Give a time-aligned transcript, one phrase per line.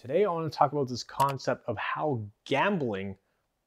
[0.00, 3.16] Today, I want to talk about this concept of how gambling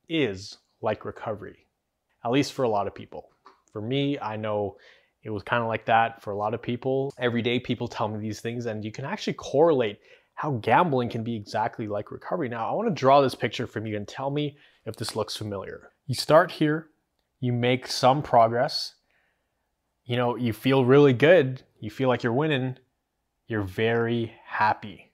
[0.08, 1.68] is like recovery,
[2.24, 3.32] at least for a lot of people.
[3.74, 4.78] For me, I know
[5.24, 7.14] it was kind of like that for a lot of people.
[7.18, 10.00] Every day, people tell me these things, and you can actually correlate
[10.34, 12.48] how gambling can be exactly like recovery.
[12.48, 15.36] Now, I want to draw this picture from you and tell me if this looks
[15.36, 15.92] familiar.
[16.08, 16.88] You start here,
[17.42, 18.96] you make some progress,
[20.06, 22.78] you know, you feel really good, you feel like you're winning,
[23.48, 25.12] you're very happy,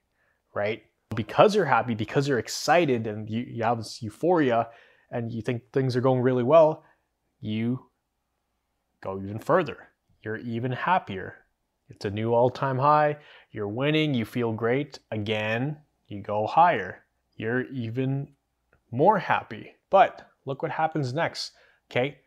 [0.54, 0.84] right?
[1.14, 4.68] Because you're happy, because you're excited and you, you have this euphoria
[5.10, 6.84] and you think things are going really well,
[7.40, 7.86] you
[9.00, 9.88] go even further.
[10.22, 11.36] You're even happier.
[11.88, 13.16] It's a new all time high.
[13.50, 14.12] You're winning.
[14.14, 14.98] You feel great.
[15.10, 17.04] Again, you go higher.
[17.36, 18.28] You're even
[18.90, 19.74] more happy.
[19.90, 21.52] But look what happens next.
[21.90, 22.18] Okay.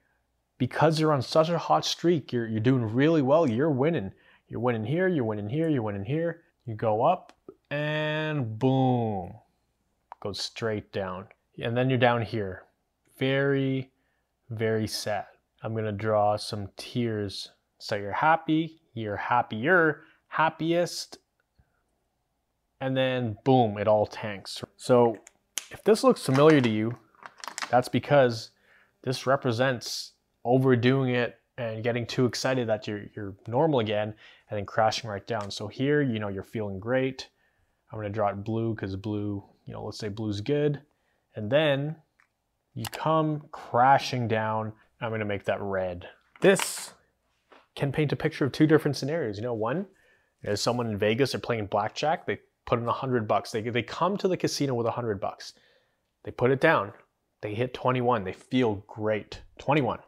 [0.58, 3.50] Because you're on such a hot streak, you're, you're doing really well.
[3.50, 4.11] You're winning.
[4.48, 5.08] You're winning here.
[5.08, 5.70] You're winning here.
[5.70, 6.41] You're winning here.
[6.66, 7.34] You go up
[7.71, 9.34] and boom,
[10.20, 11.27] goes straight down.
[11.63, 12.63] And then you're down here.
[13.17, 13.89] Very,
[14.50, 15.25] very sad.
[15.63, 17.52] I'm to draw some tears.
[17.80, 21.17] So you're happy, you're happier, happiest,
[22.81, 24.63] and then boom, it all tanks.
[24.75, 25.17] So
[25.72, 26.97] if this looks familiar to you,
[27.69, 28.52] that's because
[29.03, 30.13] this represents
[30.44, 34.13] overdoing it and getting too excited that you're, you're normal again
[34.50, 35.50] and then crashing right down.
[35.52, 37.30] So here, you know, you're feeling great.
[37.92, 40.81] I'm gonna draw it blue because blue, you know, let's say blue's good.
[41.36, 41.95] And then
[42.73, 44.73] you come crashing down.
[45.02, 46.08] I'm gonna make that red.
[46.42, 46.94] This
[47.75, 49.38] can paint a picture of two different scenarios.
[49.38, 49.86] You know, one
[50.44, 53.52] is someone in Vegas, they're playing blackjack, they put in a hundred bucks.
[53.52, 55.53] They, they come to the casino with a hundred bucks.
[56.23, 56.94] They put it down.
[57.42, 58.23] They hit 21.
[58.23, 59.42] They feel great.
[59.58, 60.00] 21.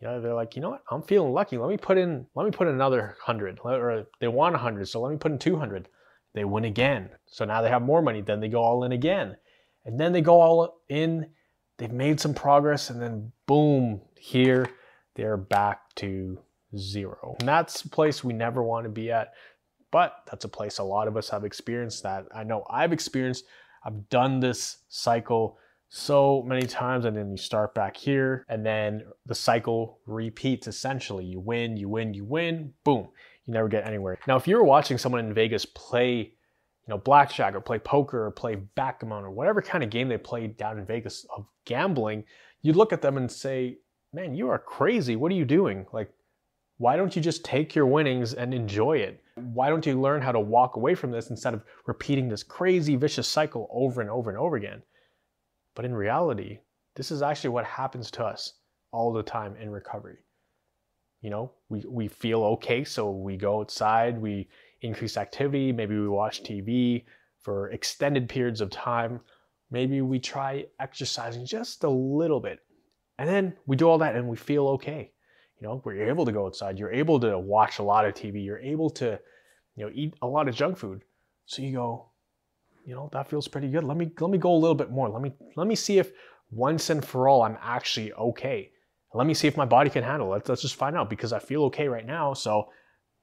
[0.00, 0.82] You know, they're like, you know what?
[0.90, 1.56] I'm feeling lucky.
[1.58, 3.58] Let me put in, let me put in another hundred.
[3.62, 5.88] Or they want a hundred, so let me put in 200.
[6.34, 7.10] They win again.
[7.26, 8.20] So now they have more money.
[8.20, 9.36] Then they go all in again.
[9.84, 11.30] And then they go all in.
[11.76, 14.68] They've made some progress, and then boom, here
[15.16, 16.38] they're back to
[16.76, 17.34] zero.
[17.40, 19.32] And that's a place we never want to be at,
[19.90, 22.26] but that's a place a lot of us have experienced that.
[22.32, 23.44] I know I've experienced,
[23.84, 25.58] I've done this cycle
[25.88, 31.24] so many times, and then you start back here, and then the cycle repeats essentially.
[31.24, 33.08] You win, you win, you win, boom,
[33.46, 34.18] you never get anywhere.
[34.26, 36.34] Now, if you were watching someone in Vegas play
[36.86, 40.18] you know, blackjack or play poker or play backgammon or whatever kind of game they
[40.18, 42.24] played down in Vegas of gambling,
[42.60, 43.78] you'd look at them and say,
[44.12, 45.16] man, you are crazy.
[45.16, 45.86] What are you doing?
[45.92, 46.10] Like,
[46.76, 49.22] why don't you just take your winnings and enjoy it?
[49.36, 52.96] Why don't you learn how to walk away from this instead of repeating this crazy
[52.96, 54.82] vicious cycle over and over and over again?
[55.74, 56.58] But in reality,
[56.96, 58.54] this is actually what happens to us
[58.92, 60.18] all the time in recovery.
[61.24, 64.48] You know, we, we feel okay, so we go outside, we
[64.82, 67.04] increase activity, maybe we watch TV
[67.40, 69.20] for extended periods of time,
[69.70, 72.60] maybe we try exercising just a little bit.
[73.18, 75.12] And then we do all that and we feel okay
[75.60, 78.44] you know, you're able to go outside, you're able to watch a lot of TV,
[78.44, 79.18] you're able to,
[79.76, 81.02] you know, eat a lot of junk food.
[81.46, 82.10] So you go,
[82.84, 83.84] you know, that feels pretty good.
[83.84, 85.08] Let me let me go a little bit more.
[85.08, 86.12] Let me let me see if
[86.50, 88.72] once and for all I'm actually okay.
[89.14, 90.36] Let me see if my body can handle it.
[90.36, 92.34] Let's, let's just find out because I feel okay right now.
[92.34, 92.68] So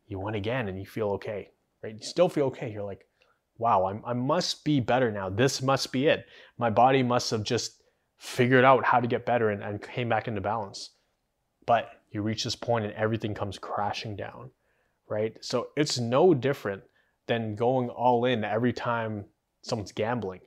[0.07, 1.49] you win again and you feel okay,
[1.83, 1.93] right?
[1.93, 2.71] You still feel okay.
[2.71, 3.05] You're like,
[3.57, 5.29] wow, I'm, I must be better now.
[5.29, 6.25] This must be it.
[6.57, 7.83] My body must have just
[8.17, 10.91] figured out how to get better and, and came back into balance.
[11.65, 14.51] But you reach this point and everything comes crashing down,
[15.09, 15.35] right?
[15.41, 16.83] So it's no different
[17.27, 19.25] than going all in every time
[19.61, 20.41] someone's gambling.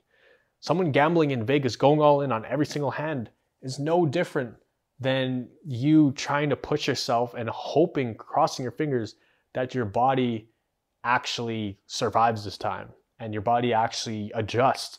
[0.60, 3.30] Someone gambling in Vegas, going all in on every single hand,
[3.62, 4.54] is no different
[5.00, 9.16] than you trying to push yourself and hoping, crossing your fingers,
[9.54, 10.48] that your body
[11.04, 12.88] actually survives this time
[13.18, 14.98] and your body actually adjusts.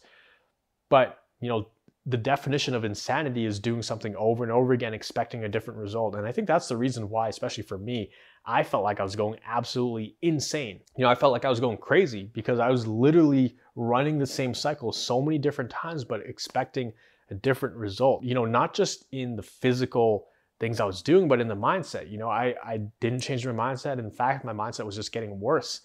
[0.90, 1.68] But, you know,
[2.06, 6.16] the definition of insanity is doing something over and over again, expecting a different result.
[6.16, 8.12] And I think that's the reason why, especially for me,
[8.46, 10.82] I felt like I was going absolutely insane.
[10.98, 14.28] You know, I felt like I was going crazy because I was literally running the
[14.28, 16.94] same cycle so many different times, but expecting
[17.30, 18.24] a different result.
[18.24, 20.28] You know, not just in the physical
[20.60, 22.10] things I was doing, but in the mindset.
[22.10, 24.00] You know, I, I didn't change my mindset.
[24.00, 25.82] In fact, my mindset was just getting worse.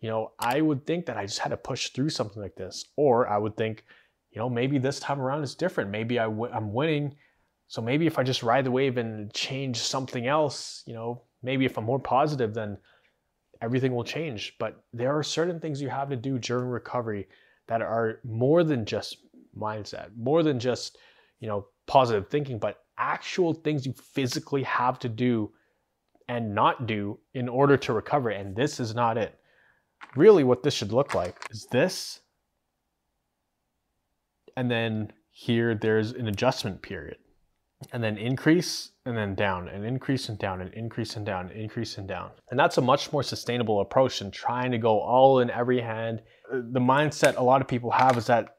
[0.00, 2.84] You know, I would think that I just had to push through something like this,
[2.96, 3.84] or I would think,
[4.30, 5.90] you know, maybe this time around is different.
[5.90, 7.14] Maybe i w- I'm winning.
[7.68, 11.64] So maybe if I just ride the wave and change something else, you know, maybe
[11.64, 12.78] if I'm more positive, then
[13.60, 14.54] everything will change.
[14.58, 17.28] But there are certain things you have to do during recovery
[17.66, 19.18] that are more than just
[19.56, 20.98] mindset, more than just,
[21.40, 25.52] you know, positive thinking, but actual things you physically have to do
[26.28, 28.30] and not do in order to recover.
[28.30, 29.38] And this is not it.
[30.16, 32.20] Really, what this should look like is this
[34.56, 37.18] And then here there's an adjustment period.
[37.92, 41.60] And then increase and then down and increase and down and increase and down and
[41.60, 42.30] increase and down.
[42.50, 46.22] And that's a much more sustainable approach than trying to go all in every hand.
[46.50, 48.56] Uh, the mindset a lot of people have is that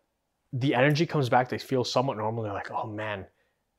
[0.54, 2.44] the energy comes back, they feel somewhat normal.
[2.44, 3.26] They're like, oh man,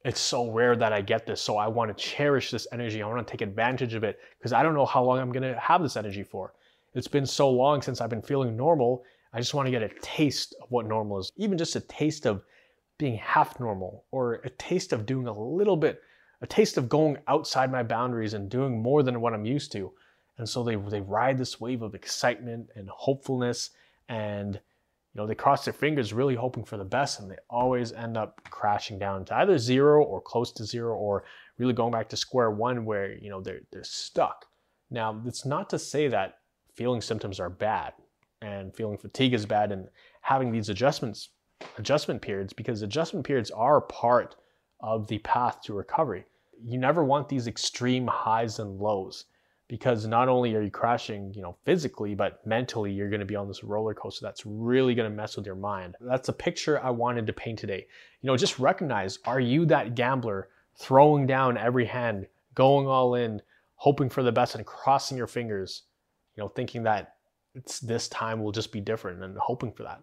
[0.05, 1.41] it's so rare that I get this.
[1.41, 3.03] So I want to cherish this energy.
[3.03, 5.43] I want to take advantage of it because I don't know how long I'm going
[5.43, 6.55] to have this energy for.
[6.94, 9.05] It's been so long since I've been feeling normal.
[9.32, 12.26] I just want to get a taste of what normal is, even just a taste
[12.26, 12.43] of
[12.97, 16.00] being half normal or a taste of doing a little bit,
[16.41, 19.93] a taste of going outside my boundaries and doing more than what I'm used to.
[20.38, 23.70] And so they, they ride this wave of excitement and hopefulness
[24.09, 24.61] and
[25.14, 28.16] you know, they cross their fingers really hoping for the best and they always end
[28.16, 31.25] up crashing down to either zero or close to zero or
[31.58, 34.46] really going back to square one where, you know, they're, they're stuck.
[34.90, 36.38] Now, it's not to say that
[36.75, 37.94] feeling symptoms are bad
[38.43, 39.88] and feeling fatigue is bad and
[40.20, 41.31] having these adjustments,
[41.78, 44.37] adjustment periods, because adjustment periods are part
[44.81, 46.25] of the path to recovery.
[46.62, 49.25] You never want these extreme highs and lows
[49.69, 53.37] because not only are you crashing, you know, physically, but mentally you're going to be
[53.37, 55.94] on this roller coaster that's really going to mess with your mind.
[56.00, 57.87] That's a picture I wanted to paint today.
[58.23, 60.49] You know, just recognize, are you that gambler
[60.79, 63.43] throwing down every hand, going all in,
[63.75, 65.82] hoping for the best and crossing your fingers,
[66.35, 67.17] you know, thinking that
[67.55, 70.00] it's this time will just be different and hoping for that?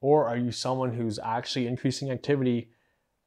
[0.00, 2.70] Or are you someone who's actually increasing activity,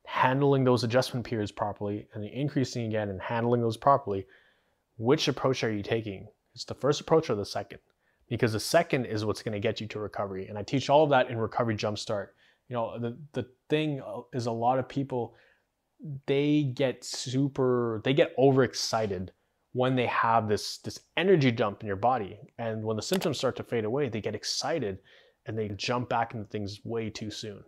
[0.05, 4.25] handling those adjustment periods properly, and increasing again and handling those properly?
[4.97, 6.27] Which approach are you taking?
[6.53, 7.79] It's the first approach or the second?
[8.29, 10.47] Because the second is what's going to get you to recovery.
[10.47, 12.29] And I teach all of that in Recovery Jumpstart.
[12.69, 15.35] You know, the, the thing uh, is a lot of people,
[16.25, 19.31] they get super, they get overexcited
[19.73, 22.39] when they have this, this energy dump in your body.
[22.57, 24.99] And when the symptoms start to fade away, they get excited
[25.45, 27.63] and they jump back into things way too soon.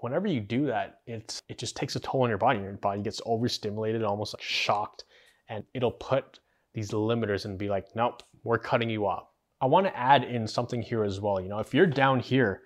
[0.00, 2.60] Whenever you do that, it's, it just takes a toll on your body.
[2.60, 5.04] Your body gets overstimulated, almost like shocked,
[5.48, 6.40] and it'll put
[6.74, 9.28] these limiters and be like, nope, we're cutting you off.
[9.60, 11.40] I want to add in something here as well.
[11.40, 12.62] You know, if you're down here,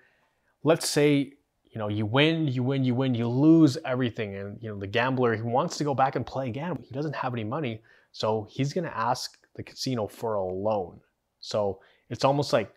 [0.63, 1.33] let's say,
[1.63, 4.35] you know, you win, you win, you win, you lose everything.
[4.35, 6.83] And, you know, the gambler, he wants to go back and play again.
[6.83, 7.81] He doesn't have any money.
[8.11, 10.99] So he's going to ask the casino for a loan.
[11.39, 11.79] So
[12.09, 12.73] it's almost like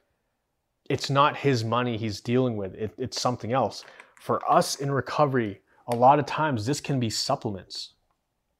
[0.90, 3.85] it's not his money he's dealing with, it, it's something else.
[4.20, 7.94] For us in recovery, a lot of times this can be supplements.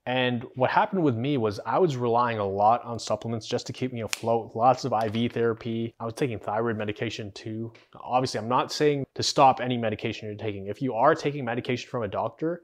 [0.07, 3.73] And what happened with me was I was relying a lot on supplements just to
[3.73, 4.51] keep me afloat.
[4.55, 5.95] Lots of IV therapy.
[6.01, 7.73] I was taking thyroid medication too.
[7.95, 10.67] Obviously, I'm not saying to stop any medication you're taking.
[10.67, 12.63] If you are taking medication from a doctor,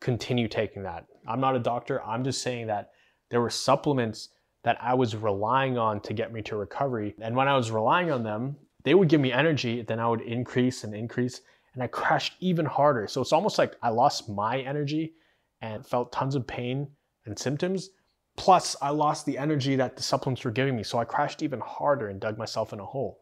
[0.00, 1.06] continue taking that.
[1.28, 2.02] I'm not a doctor.
[2.02, 2.90] I'm just saying that
[3.30, 4.30] there were supplements
[4.64, 7.14] that I was relying on to get me to recovery.
[7.20, 10.22] And when I was relying on them, they would give me energy, then I would
[10.22, 11.42] increase and increase,
[11.74, 13.06] and I crashed even harder.
[13.06, 15.14] So it's almost like I lost my energy
[15.60, 16.88] and felt tons of pain
[17.26, 17.90] and symptoms.
[18.36, 20.82] Plus, I lost the energy that the supplements were giving me.
[20.82, 23.20] So I crashed even harder and dug myself in a hole.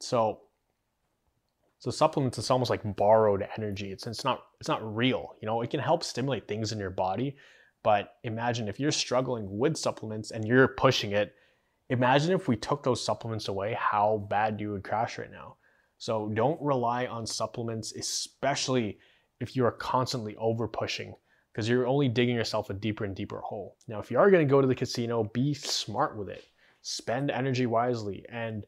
[0.00, 0.40] So,
[1.78, 3.92] so supplements is almost like borrowed energy.
[3.92, 5.34] It's, it's not it's not real.
[5.42, 7.36] You know, it can help stimulate things in your body,
[7.82, 11.34] but imagine if you're struggling with supplements and you're pushing it.
[11.90, 15.56] Imagine if we took those supplements away, how bad you would crash right now.
[15.98, 18.98] So don't rely on supplements, especially
[19.40, 21.14] if you are constantly over pushing
[21.54, 23.76] because you're only digging yourself a deeper and deeper hole.
[23.86, 26.44] Now, if you are going to go to the casino, be smart with it.
[26.82, 28.66] Spend energy wisely and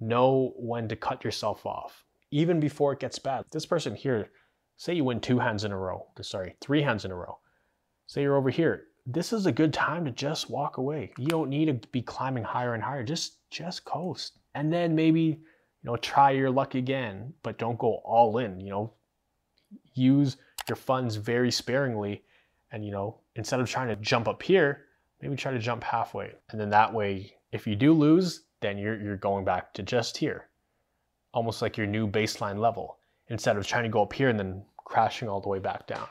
[0.00, 3.46] know when to cut yourself off, even before it gets bad.
[3.50, 4.30] This person here,
[4.76, 7.38] say you win two hands in a row, sorry, three hands in a row.
[8.06, 8.84] Say you're over here.
[9.06, 11.12] This is a good time to just walk away.
[11.16, 13.02] You don't need to be climbing higher and higher.
[13.02, 14.38] Just just coast.
[14.54, 15.38] And then maybe, you
[15.84, 18.92] know, try your luck again, but don't go all in, you know.
[19.94, 20.36] Use
[20.70, 22.22] your funds very sparingly.
[22.72, 24.86] And, you know, instead of trying to jump up here,
[25.20, 26.32] maybe try to jump halfway.
[26.50, 30.16] And then that way, if you do lose, then you're, you're going back to just
[30.16, 30.48] here,
[31.34, 32.98] almost like your new baseline level,
[33.28, 36.06] instead of trying to go up here and then crashing all the way back down.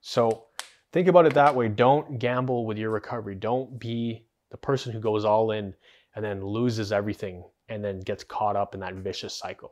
[0.00, 0.46] So
[0.92, 1.68] think about it that way.
[1.68, 3.34] Don't gamble with your recovery.
[3.34, 5.74] Don't be the person who goes all in
[6.16, 9.68] and then loses everything and then gets caught up in that vicious cycle.